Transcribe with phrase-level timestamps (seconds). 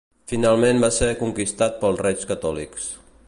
[0.31, 2.89] Finalment va ser conquistat pels Reis Catòlics.